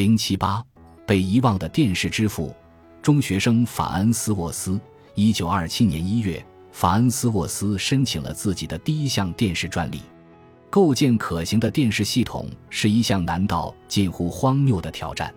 [0.00, 0.64] 零七八，
[1.06, 2.56] 被遗忘的电视之父，
[3.02, 4.80] 中学生法恩斯沃斯。
[5.14, 6.42] 一九二七年一月，
[6.72, 10.00] 法恩斯沃斯申请了自己的第一项电视专利。
[10.70, 15.30] 构建可行的电视系统是一项难到近乎荒谬的挑战。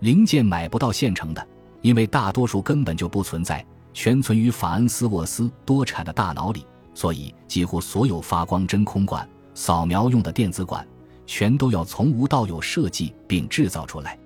[0.00, 1.48] 零件买不到现成的，
[1.80, 3.64] 因为大多数根本就不存在，
[3.94, 6.66] 全存于法恩斯沃斯多产的大脑里。
[6.92, 10.84] 所以，几乎所有发光真空管、扫描用的电子管。
[11.26, 14.18] 全都要从无到有设计并制造出来。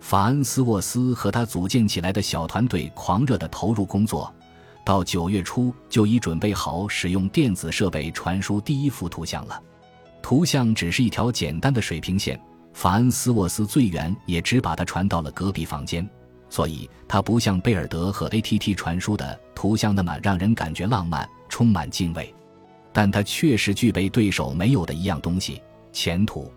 [0.00, 4.32] 法恩斯沃斯和他组建起来的小团队狂热地投入工作，
[4.84, 9.60] 到九月初就已准备好使用电子设备传输第一幅图像了。
[10.22, 12.40] 图像只是一条简单的水平线，
[12.72, 16.08] 法恩斯沃斯最远也只把它传到了隔壁房间，
[16.48, 22.32] 所以它不像贝尔德和 ATT 传输的图像那么让人感觉浪漫、充满敬畏。
[22.92, 25.60] 但它确实具备对手没有的一样东西。
[25.96, 26.52] 前途，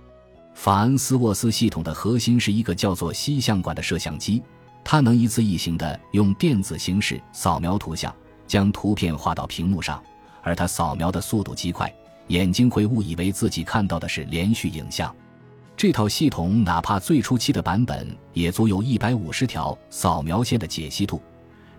[0.53, 4.43] 法恩斯沃斯系统的核心是一个叫做吸像管的摄像机，
[4.83, 8.13] 它能一字一行的用电子形式扫描图像，
[8.45, 10.03] 将图片画到屏幕上，
[10.43, 11.89] 而它扫描的速度极快，
[12.27, 15.15] 眼睛会误以为自己看到的是连续影像。
[15.77, 21.21] 这套系统哪怕最初期的版本也足有一百五十条扫描线的解析度，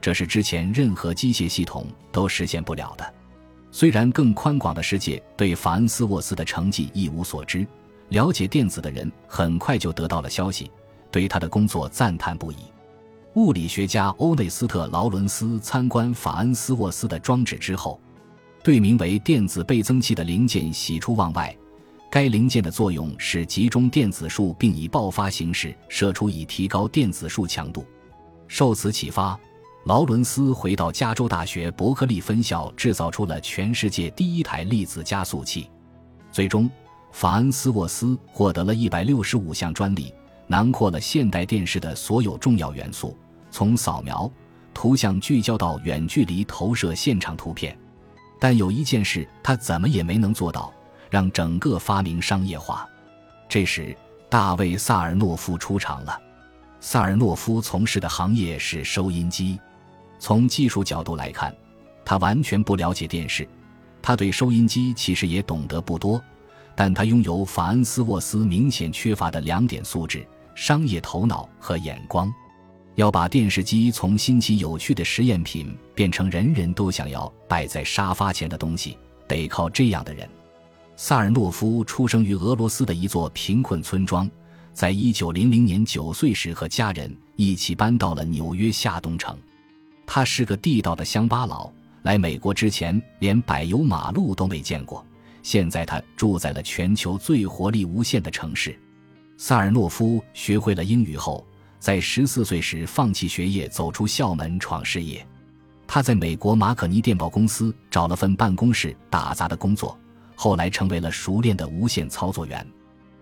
[0.01, 3.15] 这是之前任何机械系统都实现不了的。
[3.73, 7.67] 虽然更宽广的世界对法恩斯沃斯的成绩一无所知，
[8.09, 10.71] 了解电子的人很快就得到了消息，
[11.11, 12.57] 对他的工作赞叹不已。
[13.35, 18.01] 物理学家欧内斯特·劳伦斯参观法恩斯沃斯的装置之后，
[18.65, 21.57] 对名为电子倍增器的零件喜出望外。
[22.11, 27.87] 该零件的作用是集中电子数，并以爆发形式射出，以提高电子数强度。
[28.49, 29.39] 受此启发。
[29.85, 35.71] 劳伦斯回到加州大学伯克利分校，制造出了全世界第一台粒子加速器。
[36.31, 36.71] 最终，
[37.13, 40.13] 法恩斯沃斯获得了一百六十五项专利，
[40.47, 43.17] 囊括了现代电视的所有重要元素，
[43.51, 44.31] 从扫描
[44.75, 47.77] 图像聚焦到远距离投射现场图片。
[48.39, 50.71] 但有一件事他怎么也没能做到，
[51.09, 52.87] 让整个发明商业化。
[53.49, 53.97] 这时，
[54.29, 56.21] 大卫·萨尔诺夫出场了。
[56.81, 59.59] 萨尔诺夫从事的行业是收音机。
[60.21, 61.53] 从技术角度来看，
[62.05, 63.49] 他完全不了解电视，
[64.01, 66.23] 他对收音机其实也懂得不多，
[66.77, 72.33] 但他拥有法恩斯沃斯明显缺乏的两点素质：商业头脑和眼光。
[72.97, 80.29] 要把电视机从新奇有趣的实验品变成人人都想要摆在沙发前的东西，得靠这样的人。
[80.97, 84.31] 萨尔诺夫出生于俄罗斯的一座贫困村庄，
[84.75, 89.35] 在一九零零年九岁时和家人一起搬到了纽约下东城。
[90.13, 91.71] 他是个地道的乡巴佬，
[92.03, 95.07] 来美国之前连柏油马路都没见过。
[95.41, 98.77] 现在他住在了全球最活力无限的城市。
[99.37, 101.47] 萨尔诺夫学会了英语后，
[101.79, 105.25] 在十四岁时放弃学业，走出校门闯事业。
[105.87, 109.97] 他在美国马可尼电报公司找了份办公室打杂的工作，
[110.35, 112.67] 后来成为了熟练的无线操作员。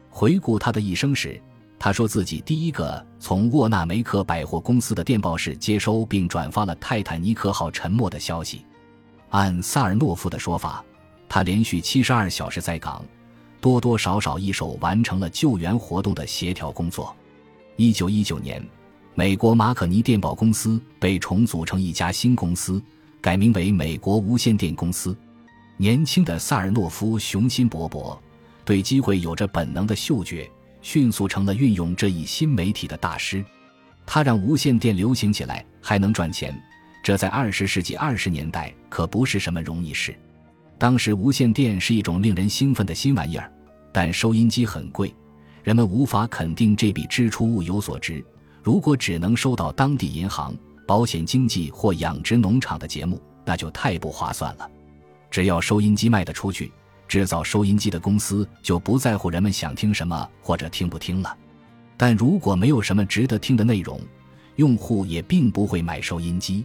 [0.09, 1.39] 回顾他的一生时，
[1.79, 8.65] 他说自己第一个从沃纳梅克百货公司的电报室接收并转发了泰坦尼克号沉没的消息。
[9.31, 10.85] 按萨尔诺夫的说法，
[11.29, 13.05] 他连续七十二小时在岗，
[13.61, 17.15] 多多少少一手完成了救援活动的协调工作。
[17.77, 18.61] 一九一九年，
[19.15, 22.83] 美国马可尼电报公司被重组成一家新公司，
[23.21, 25.17] 改名为美国无线电公司。
[25.77, 28.19] 年轻的萨尔诺夫雄心勃勃，
[28.65, 30.51] 对机会有着本能的嗅觉。
[30.81, 33.45] 迅速成了运用这一新媒体的大师，
[34.07, 36.59] 他让无线电流行起来，还能赚钱，
[37.03, 40.15] 这在二十世纪二十年代可不是什么容易事。
[40.79, 43.51] 当时无线电是一种令人兴奋的新玩意儿，
[43.93, 45.13] 但收音机很贵，
[45.65, 48.25] 人们无法肯定这笔支出物有所值。
[48.63, 50.55] 如果只能收到当地银行、
[50.87, 54.71] 保险经纪或养殖农场的节目，那就太不划算了。
[55.31, 56.71] 只要收音机卖得出去。
[57.09, 61.37] 制造收音机的公司就不在乎人们想听什么或者听不听了，
[61.97, 63.99] 但如果没有什么值得听的内容，
[64.57, 66.65] 用户也并不会买收音机。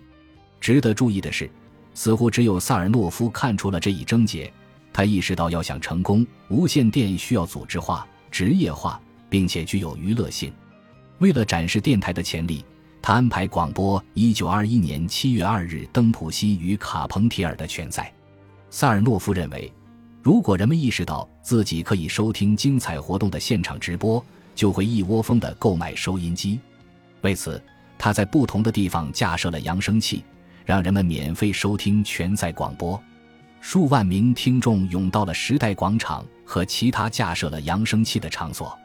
[0.59, 1.49] 值得注意的是，
[1.93, 4.51] 似乎只有萨尔诺夫看出了这一症结。
[4.91, 10.53] 他意识到，要想成功，无线电需要组织化、职业化，并且具有娱乐性。
[11.19, 12.65] 为了展示电台的潜力，
[13.01, 18.13] 他安排广播1921年7月2日登普西与卡彭提尔的拳赛。
[18.69, 19.71] 萨尔诺夫认为。
[20.23, 24.23] 如果人们意识到自己可以收听精彩活动的现场直播，
[24.55, 26.57] 就会一窝蜂地购买收音机。
[27.23, 27.61] 为此，
[27.97, 30.23] 他在不同的地方架设了扬声器，
[30.63, 32.97] 让人们免费收听拳赛广播。
[33.59, 38.77] 数万名听众涌到了时代广场和其他架设了扬声器的场所。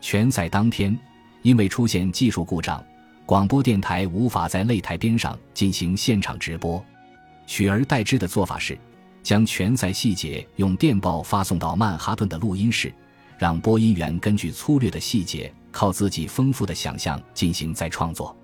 [0.00, 0.98] 拳赛当天，
[1.42, 2.84] 因为出现技术故障，
[3.24, 6.84] 广播电台无法在擂台边上进行现场直播。
[7.46, 8.76] 取而代之的做法是，
[9.22, 12.92] 将拳赛细节用电报发送到曼哈顿的录音室，
[13.38, 18.36] 让播音员根据粗略的细节，靠自己丰富的想象进行再创作。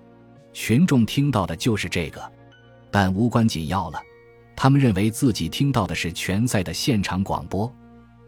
[0.53, 2.31] 群众听到的就是这个，
[2.89, 4.01] 但无关紧要了。
[4.55, 7.71] 他们认为自己听到的是拳赛的现场广播。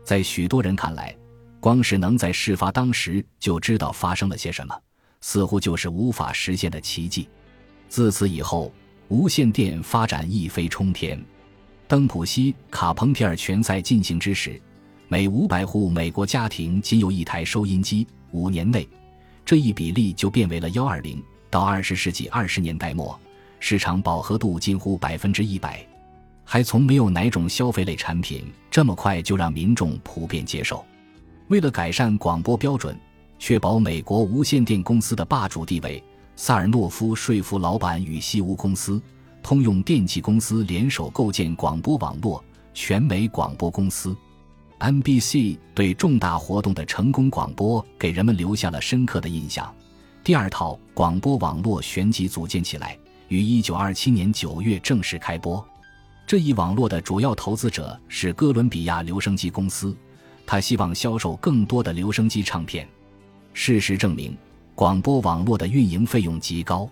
[0.04, 1.16] 在许多人看来，
[1.60, 4.74] 光是能在事发当时就知道发生了些什么，
[5.22, 7.28] 似乎就是无法实现的奇迹。
[7.90, 8.72] 自此以后，
[9.10, 11.22] 无线电发展一飞冲天。
[11.92, 14.58] 登普西卡彭提尔拳赛进行之时，
[15.10, 18.08] 每五百户美国家庭仅有一台收音机。
[18.32, 18.88] 五年内，
[19.44, 21.22] 这一比例就变为了幺二零。
[21.50, 23.20] 到二十世纪二十年代末，
[23.60, 25.86] 市场饱和度近乎百分之一百，
[26.46, 30.86] 还从没有哪种消费类产品这么快就让民众普遍接受。
[31.50, 32.98] 为了改善广播标准，
[33.38, 36.02] 确保美国无线电公司的霸主地位，
[36.38, 39.02] 萨尔诺夫说服老板与西屋公司、
[39.44, 42.44] 通用电气公司联手构建广播网络——
[42.74, 44.16] 全美广播公司。
[44.80, 49.74] NBC 对重大活动的成功广播给人们留下了深刻的印象。
[50.24, 52.98] 第二套广播网络旋即组建起来，
[53.28, 55.64] 于一九二七年九月正式开播。
[56.26, 59.96] 这一网络的主要投资者是哥伦比亚留声机公司，
[60.46, 62.88] 他希望销售更多的留声机唱片。
[63.54, 64.38] 事实证明，
[64.74, 66.90] 广播网络的运营费用极高，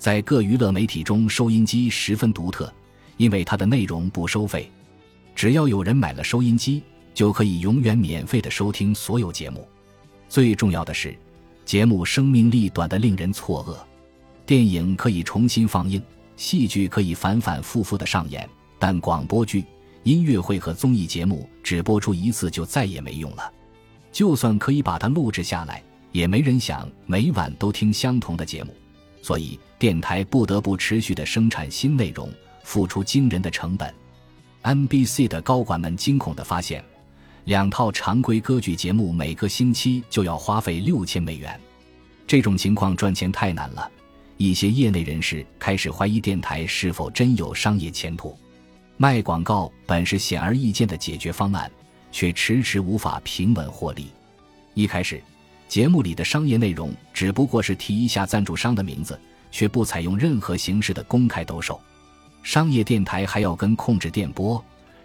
[0.00, 2.72] 在各娱乐媒体中，收音机十分独特，
[3.18, 4.72] 因为它的内容不收费，
[5.34, 6.82] 只要有人买了收音机，
[7.12, 9.68] 就可以永远免费的收听所有节目。
[10.26, 11.14] 最重要的是。
[11.66, 13.76] 节目生命力短得令人错愕，
[14.44, 16.02] 电影可以重新放映，
[16.34, 19.64] 戏剧可以反反复复的上演，但广播剧、
[20.02, 23.52] 音乐会和综艺节目只播出一次就再也没用了。
[24.10, 25.80] 就算可以把它录制下来，
[26.10, 28.74] 也没人想每晚都听相同的节目，
[29.22, 32.32] 所以电台不得不持续的生产新内容，
[32.62, 33.92] 付出惊人的成本。
[34.62, 36.84] NBC 的高管们惊恐地发现。
[37.46, 41.58] 两套常规歌剧节目每个星期就要花费六千美元，
[42.26, 43.90] 这种情况赚钱太难了。
[44.36, 48.36] 一些业内人士开始怀疑电台是否真有商业前途。
[48.98, 51.68] 卖广告本是显而易见的解决方案，
[52.12, 54.08] 却迟迟无法平稳获利。
[54.74, 55.20] 一开始，
[55.70, 59.16] 节目里的商业内容只不过是提一下赞助商的名字，
[59.52, 61.80] 却不采用任何形式的公开兜售。
[62.42, 64.62] 商业电台还要跟控制电波。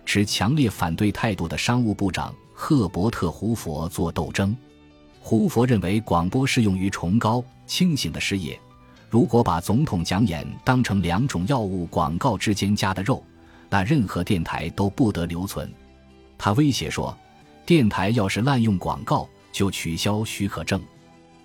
[0.08, 4.58] 持强烈反对态度的商务部长赫伯特·胡佛做斗争。
[5.20, 8.60] 胡佛认为广播适用于崇高清醒的事业。
[9.08, 13.24] 如果把总统讲演当成两种药物广告之间加的肉，
[13.70, 15.72] 那任何电台都不得留存。
[16.40, 17.16] 他威胁说，
[17.68, 20.82] 电台要是滥用广告，就取消许可证。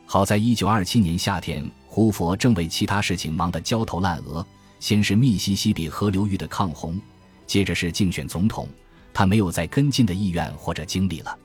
[0.04, 4.44] 好在1927年夏天，胡佛正为其他事情忙得焦头烂额，
[4.80, 7.00] 先是密西西比河流域的抗洪。
[7.46, 8.68] 接着是竞选总统，
[9.14, 11.38] 他没有再跟进的意愿或者精力了。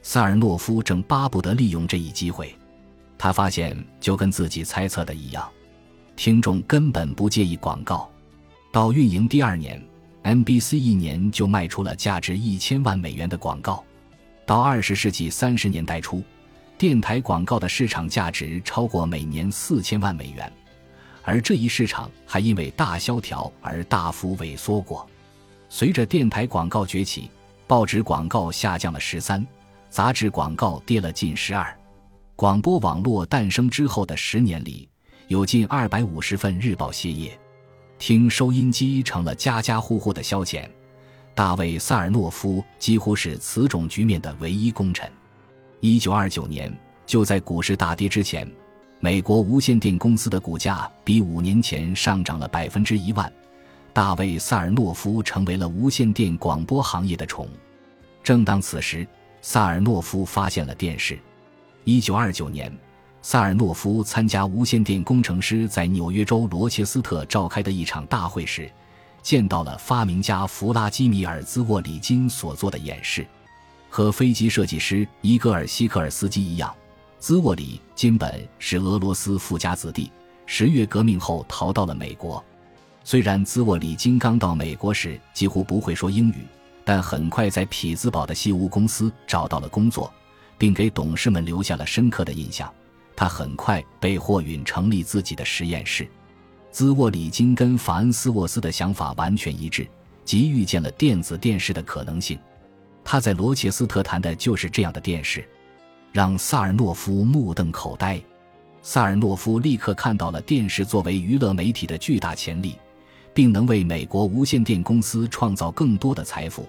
[0.00, 2.56] 萨尔诺夫正巴不得利用这一机会，
[3.18, 5.46] 他发现就跟自己猜测的一样，
[6.16, 8.10] 听众根本不介意广告。
[8.72, 9.86] 到运营第二年
[10.24, 13.84] ，NBC 一年就卖出了价值一千万美元的广告。
[14.46, 16.22] 到二十世纪三十年代初，
[16.78, 20.50] 电台广告的市场价值超过每年四千万美元，
[21.24, 25.04] 而这一市场还因为大萧条而大幅萎缩过。
[25.68, 27.28] 随着电台广告崛起，
[27.66, 29.44] 报纸广告下降了十三，
[29.90, 31.76] 杂志广告跌了近十二。
[32.36, 34.88] 广播网络诞生之后的十年里，
[35.26, 37.36] 有近二百五十份日报歇业，
[37.98, 40.68] 听收音机成了家家户户的消遣。
[41.36, 45.06] 大卫·萨尔诺夫几乎是此种局面的唯一功臣。
[45.80, 46.74] 一九二九年，
[47.04, 48.50] 就在股市大跌之前，
[49.00, 53.30] 美国无线电公司的股价比五年前上涨了百分之一万。
[53.92, 57.46] 大卫·萨尔诺夫成为了无线电广播行业的宠。
[58.24, 59.06] 正当此时，
[59.42, 61.18] 萨尔诺夫发现了电视。
[61.84, 62.74] 一九二九年，
[63.20, 68.70] 萨尔诺夫参加无线电工程师在纽约州罗切斯特召开的一场大会时，
[69.26, 73.26] 见到了发明家弗拉基米尔·兹沃里金所做的演示。
[73.88, 76.72] 和飞机设计师伊戈尔·希克尔斯基一样，
[77.18, 80.12] 兹沃里金本是俄罗斯富家子弟，
[80.46, 82.40] 十月革命后逃到了美国。
[83.02, 86.46] 虽然兹沃里金刚到美国时几乎不会说英语，
[86.84, 90.08] 但很快在匹兹堡的西屋公司找到了工作，
[90.56, 92.72] 并给董事们留下了深刻的印象。
[93.16, 96.08] 他很快被霍允成立自己的实验室。
[96.76, 99.88] 兹沃里金跟法恩斯沃斯的想法完全一致，
[100.26, 102.38] 即预见了电子电视的可能性。
[103.02, 105.42] 他在罗切斯特谈的就是这样的电视，
[106.12, 108.20] 让萨尔诺夫目瞪口呆。
[108.82, 112.76] 萨尔诺夫立刻看到了电视作为娱乐媒体的巨大潜力，
[113.32, 116.68] 并能为美国无线电公司创造更多的财富，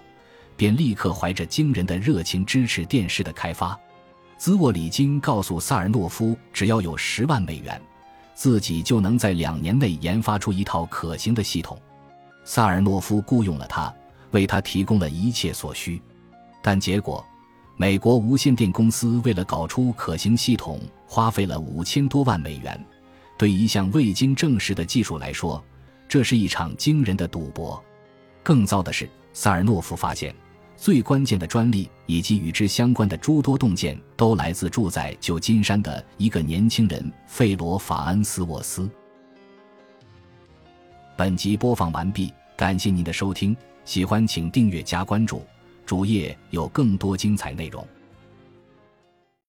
[0.56, 3.78] 便立刻怀着惊人的热情支持电视的开发。
[4.38, 7.78] 兹沃里金告诉萨尔诺夫，只要有十万美元，
[8.38, 11.76] 自己就能在两年内研发出一套可行的系统。
[12.44, 13.92] 萨尔诺夫雇佣了他，
[14.30, 16.00] 为他提供了一切所需，
[16.62, 17.26] 但结果。
[17.76, 22.80] 美国无线电公司为了搞出可行系统，花费了五千多万美元。
[23.36, 25.60] 对一项未经证实的技术来说，
[26.08, 27.82] 这是一场惊人的赌博。
[28.44, 30.32] 更糟的是，萨尔诺夫发现，
[30.80, 38.88] 最关键的专利以及与之相关的诸多洞见，都来自住在旧金山的一个年轻人费罗·法恩斯沃斯。
[41.16, 45.42] 本集播放完毕，感谢您的收听，喜欢请订阅加关注。
[45.84, 47.84] 主页有更多精彩内容。